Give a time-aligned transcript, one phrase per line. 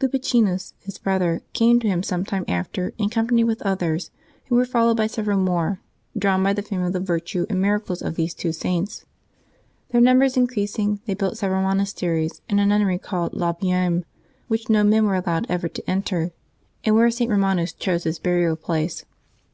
[0.00, 4.10] Lupicinus, his brother, came to him some time after in company with others,
[4.46, 5.78] who were followed by several more,
[6.16, 9.04] drawn by the fame of the virtue and miracles of these two Saints.
[9.90, 14.04] Their numbers increasing, they built several monasteries, and a nunnery called La Beaume,
[14.50, 16.30] w^hioh no men were allowed ever to enter,
[16.82, 17.30] and where St.
[17.30, 19.04] Eom.anus chose his burial place.